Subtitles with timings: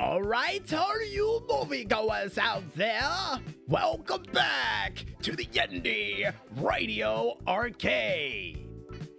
[0.00, 3.38] All right, are you moviegoers out there?
[3.68, 6.24] Welcome back to the Indy
[6.56, 8.66] Radio Arcade.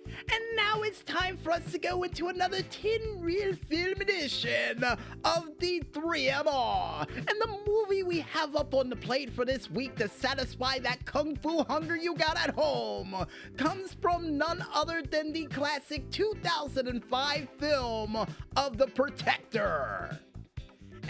[0.07, 5.51] And now it's time for us to go into another 10 Reel Film edition of
[5.59, 7.07] the 3MR.
[7.15, 11.05] And the movie we have up on the plate for this week to satisfy that
[11.05, 17.47] kung fu hunger you got at home comes from none other than the classic 2005
[17.59, 18.15] film
[18.55, 20.19] of The Protector.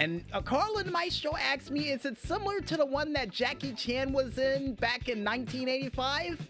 [0.02, 3.74] And uh, Carl and Maestro asked me, is it similar to the one that Jackie
[3.74, 6.42] Chan was in back in 1985?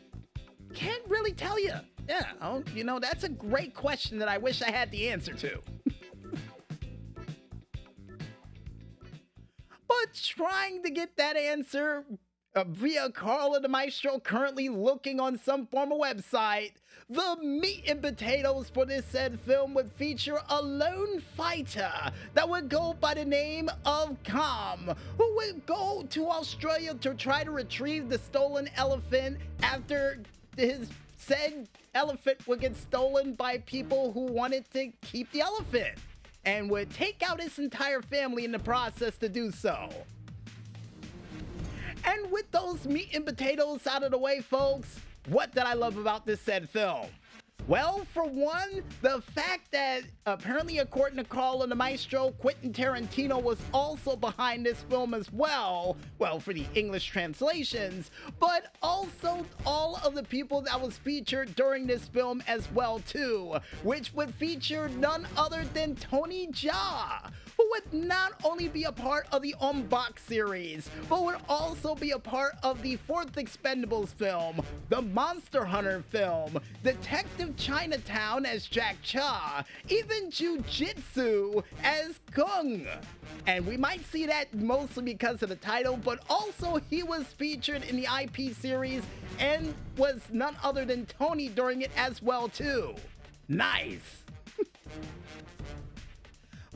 [0.74, 1.74] Can't really tell you.
[2.08, 5.34] Yeah, oh, you know, that's a great question that I wish I had the answer
[5.34, 5.60] to.
[9.86, 12.06] but trying to get that answer
[12.56, 16.76] uh, via Carla Maestro currently looking on some form of website.
[17.12, 21.92] The meat and potatoes for this said film would feature a lone fighter
[22.36, 27.44] that would go by the name of Kam, who would go to Australia to try
[27.44, 30.22] to retrieve the stolen elephant after
[30.56, 35.98] his said elephant would get stolen by people who wanted to keep the elephant
[36.46, 39.90] and would take out his entire family in the process to do so.
[42.06, 45.98] And with those meat and potatoes out of the way, folks, what did I love
[45.98, 47.08] about this said film?
[47.68, 53.42] Well, for one, the fact that apparently, according to Carl and the Maestro, Quentin Tarantino
[53.42, 55.96] was also behind this film as well.
[56.20, 61.88] Well, for the English translations, but also all of the people that was featured during
[61.88, 67.94] this film as well too, which would feature none other than Tony Jaa, who would
[67.94, 72.56] not only be a part of the Ong-Bak series, but would also be a part
[72.64, 80.32] of the fourth Expendables film, the Monster Hunter film, Detective Chinatown as Jack Cha, even
[80.32, 82.86] Jiu Jitsu as Kung.
[83.48, 87.84] And we might see that mostly because of the title, but also he was featured
[87.84, 89.04] in the IP series
[89.40, 92.96] and was none other than Tony during it as well too.
[93.48, 94.24] Nice.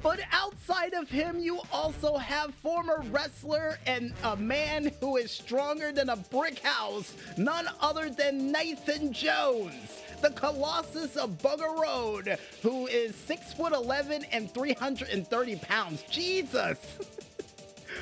[0.05, 5.91] But outside of him, you also have former wrestler and a man who is stronger
[5.91, 12.87] than a brick house, none other than Nathan Jones the Colossus of Boggo Road, who
[12.87, 16.03] is 6 foot 11 and 330 pounds.
[16.09, 16.97] Jesus!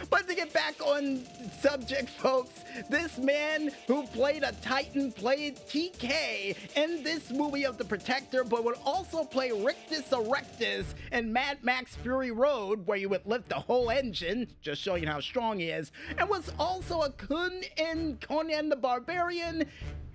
[0.09, 1.25] But to get back on
[1.61, 7.85] subject, folks, this man who played a Titan played TK in this movie of The
[7.85, 13.25] Protector, but would also play Rictus Erectus in Mad Max Fury Road, where you would
[13.25, 17.63] lift the whole engine, just showing how strong he is, and was also a Kun
[17.77, 19.65] in Conan the Barbarian.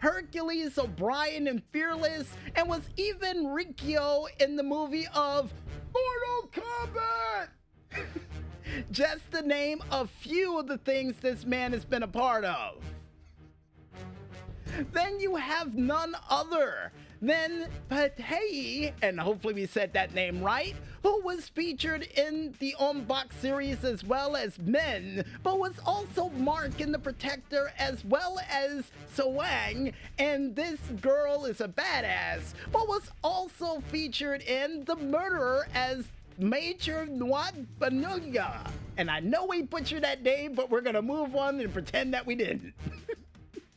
[0.00, 5.52] Hercules O'Brien in Fearless, and was even Reiko in the movie of
[5.92, 7.48] Mortal Kombat!
[8.90, 12.76] Just to name a few of the things this man has been a part of.
[14.92, 21.20] Then you have none other than Patei, and hopefully we said that name right, who
[21.22, 26.92] was featured in the Ong-Bak series as well as Men, but was also Mark in
[26.92, 33.80] The Protector as well as Sawang, and this girl is a badass, but was also
[33.88, 36.06] featured in The Murderer as
[36.38, 38.70] Major Nwad Banuga.
[38.96, 42.26] And I know we butchered that name, but we're gonna move on and pretend that
[42.26, 42.74] we didn't.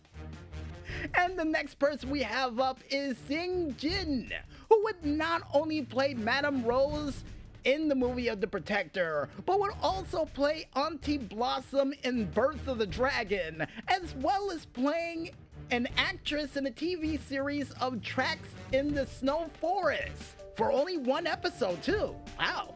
[1.16, 4.32] and the next person we have up is Xing Jing,
[4.70, 7.24] who would not only play Madame Rose
[7.64, 12.78] in the movie of The Protector, but would also play Auntie Blossom in Birth of
[12.78, 15.32] the Dragon, as well as playing
[15.70, 21.26] an actress in a TV series of Tracks in the Snow Forest for only one
[21.26, 22.16] episode, too.
[22.40, 22.76] Wow.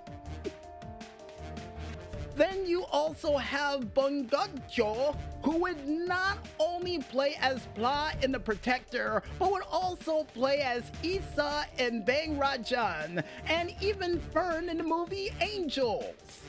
[2.35, 9.21] Then you also have Bongakyo, who would not only play as Pla in The Protector,
[9.37, 15.31] but would also play as Isa in Bang Rajan, and even Fern in the movie
[15.39, 16.41] Angels.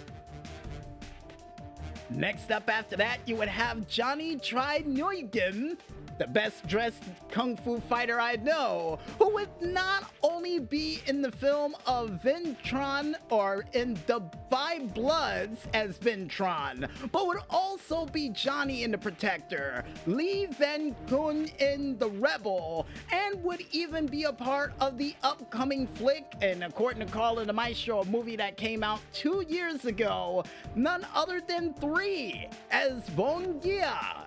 [2.09, 5.77] Next up after that, you would have Johnny Tri Nguyen,
[6.19, 11.33] the best dressed kung fu fighter I know, who would not only be in the
[11.33, 18.07] film of Vinh Tran or in The Five Bloods as Vinh Tran, but would also
[18.07, 24.25] be Johnny in The Protector, Lee Van Kun in The Rebel, and would even be
[24.25, 28.57] a part of the upcoming flick, and according to and the Maestro, a movie that
[28.57, 34.26] came out two years ago, none other than three, as Bong Gia.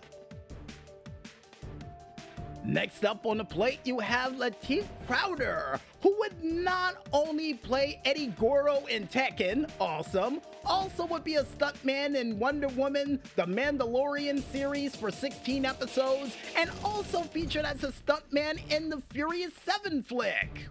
[2.69, 8.27] Next up on the plate, you have Latif Crowder, who would not only play Eddie
[8.27, 14.95] Gordo in Tekken, awesome, also would be a stuntman in Wonder Woman, the Mandalorian series
[14.95, 20.67] for 16 episodes, and also featured as a stuntman in the Furious 7 flick.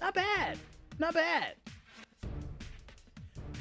[0.00, 0.56] Not bad,
[1.00, 1.54] not bad.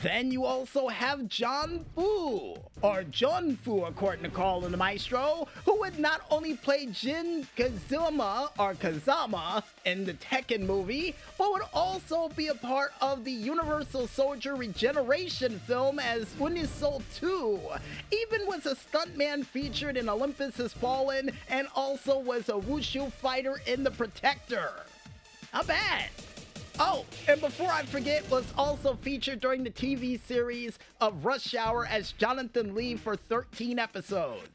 [0.02, 5.48] Then you also have Jon Foo, or Jon Foo according to Carl and the Maestro,
[5.66, 11.64] who would not only play Jin Kazama or Kazama in the Tekken movie, but would
[11.74, 17.60] also be a part of the Universal Soldier Regeneration film as UniSol 2.
[18.12, 23.62] Even was a stuntman featured in Olympus Has Fallen and also was a wushu fighter
[23.68, 24.72] in The Protector.
[25.54, 26.10] Not bad.
[26.82, 31.86] Oh, and before I forget, was also featured during the TV series of Rush Hour
[31.86, 34.48] as Jonathan Lee for 13 episodes.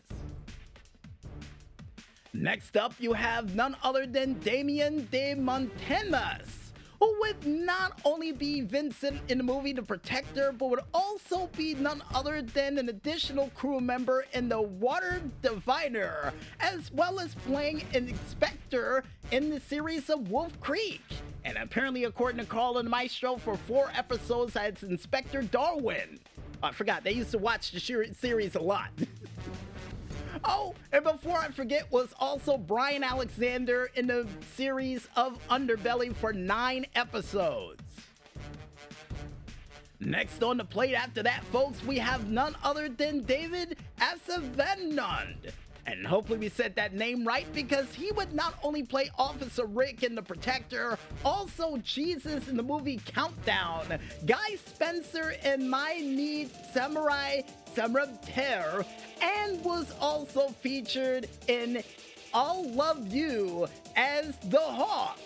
[2.32, 8.62] Next up, you have none other than Damien de Montemas, who would not only be
[8.62, 13.50] Vincent in the movie The Protector, but would also be none other than an additional
[13.50, 20.08] crew member in The Water Diviner, as well as playing an inspector in the series
[20.08, 21.02] of Wolf Creek.
[21.44, 26.18] And apparently, according to Carl and Maestro, for four episodes as Inspector Darwin.
[26.62, 28.88] I forgot, they used to watch the series a lot.
[30.44, 34.26] oh, and before I forget, was also Brian Alexander in the
[34.56, 37.82] series of Underbelly for nine episodes.
[40.00, 45.52] Next on the plate after that, folks, we have none other than David Asavanond
[45.86, 50.02] and hopefully we said that name right because he would not only play Officer Rick
[50.02, 57.42] in The Protector, also Jesus in the movie Countdown, Guy Spencer in My Need Samurai
[57.74, 58.84] Samurai Terror,
[59.20, 61.82] and was also featured in
[62.32, 65.18] I'll Love You as the Hawk.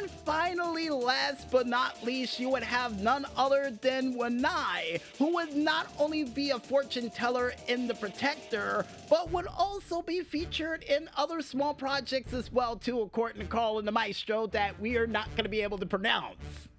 [0.00, 5.54] And finally, last but not least, you would have none other than Wanai, who would
[5.54, 11.10] not only be a fortune teller in The Protector, but would also be featured in
[11.18, 15.06] other small projects as well, too, according to Carl and the Maestro, that we are
[15.06, 16.68] not going to be able to pronounce.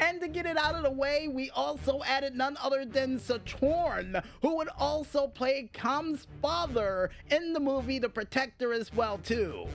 [0.00, 4.20] And to get it out of the way, we also added none other than Saturn,
[4.42, 9.66] who would also play Kam's father in the movie The Protector as well too.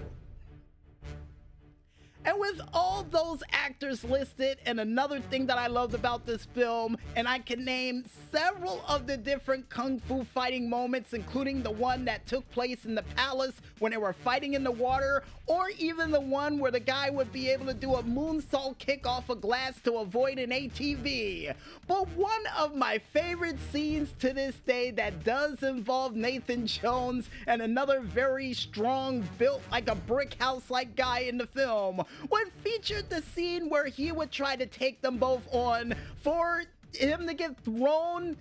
[2.25, 6.97] And with all those actors listed, and another thing that I loved about this film,
[7.17, 12.05] and I can name several of the different kung fu fighting moments, including the one
[12.05, 16.11] that took place in the palace when they were fighting in the water, or even
[16.11, 19.35] the one where the guy would be able to do a moonsault kick off a
[19.35, 21.53] glass to avoid an ATV.
[21.87, 27.61] But one of my favorite scenes to this day that does involve Nathan Jones and
[27.61, 33.09] another very strong, built like a brick house like guy in the film what featured
[33.09, 36.63] the scene where he would try to take them both on for
[36.93, 38.37] him to get thrown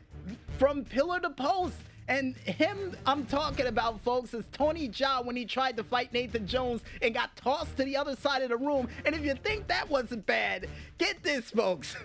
[0.59, 1.77] from pillar to post.
[2.09, 6.47] And him, I'm talking about, folks, is Tony Jaa when he tried to fight Nathan
[6.47, 8.89] Jones and got tossed to the other side of the room.
[9.07, 10.69] And if you think that wasn't bad,
[10.99, 11.97] get this, folks.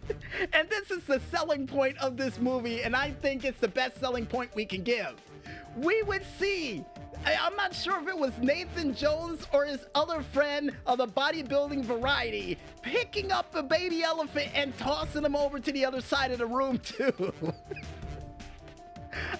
[0.52, 3.98] and this is the selling point of this movie, and I think it's the best
[3.98, 5.14] selling point we can give.
[5.76, 6.84] We would see
[7.24, 11.84] I'm not sure if it was Nathan Jones or his other friend of the bodybuilding
[11.84, 16.38] variety picking up a baby elephant and tossing him over to the other side of
[16.38, 17.12] the room, too.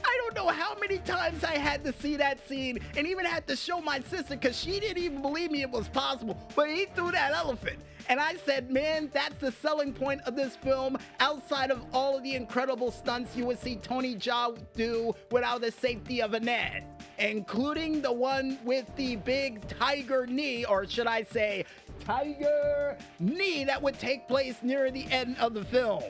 [0.04, 3.46] I don't know how many times I had to see that scene and even had
[3.48, 6.38] to show my sister because she didn't even believe me it was possible.
[6.54, 7.78] But he threw that elephant.
[8.08, 12.22] And I said, man, that's the selling point of this film outside of all of
[12.22, 16.95] the incredible stunts you would see Tony Jaa do without the safety of a net
[17.18, 21.64] including the one with the big tiger knee, or should I say,
[22.00, 26.02] tiger knee that would take place near the end of the film.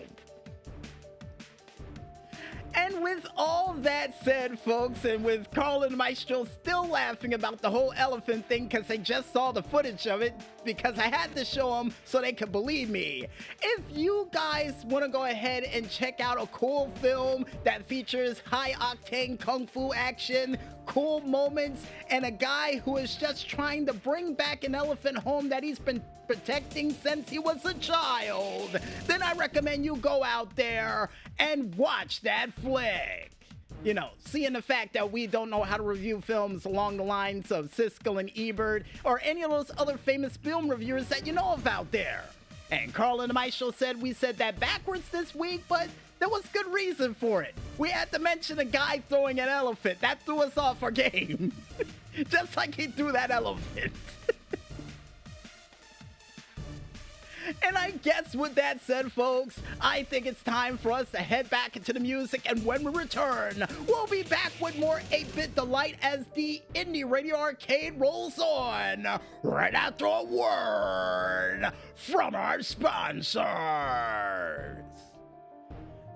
[2.77, 7.71] And with all that said, folks, and with Carl and Maestro still laughing about the
[7.71, 11.45] whole elephant thing because they just saw the footage of it because I had to
[11.45, 13.29] show them so they could believe me.
[13.63, 18.43] If you guys want to go ahead and check out a cool film that features
[18.45, 23.93] high octane kung fu action, cool moments, and a guy who is just trying to
[23.93, 29.23] bring back an elephant home that he's been protecting since he was a child, then
[29.23, 33.31] I recommend you go out there and watch that flick.
[33.85, 37.05] You know, seeing the fact that we don't know how to review films along the
[37.05, 41.33] lines of Siskel and Ebert or any of those other famous film reviewers that you
[41.33, 42.25] know of out there.
[42.71, 45.89] And Carl and Maestro said we said that backwards this week, but
[46.19, 47.55] there was good reason for it.
[47.79, 50.01] We had to mention a guy throwing an elephant.
[50.01, 51.53] That threw us off our game.
[52.29, 53.93] Just like he threw that elephant.
[57.63, 61.49] And I guess with that said, folks, I think it's time for us to head
[61.49, 62.43] back into the music.
[62.47, 67.05] And when we return, we'll be back with more 8 bit delight as the Indy
[67.05, 69.07] Radio Arcade rolls on
[69.43, 73.47] right after a word from our sponsors.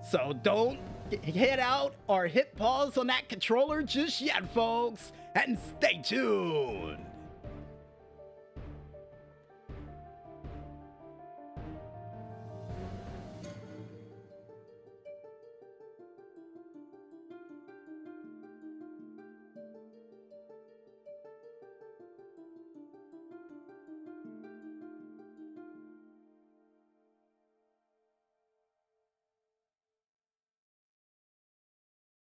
[0.01, 0.79] So don't
[1.21, 7.05] hit out or hit pause on that controller just yet, folks, and stay tuned.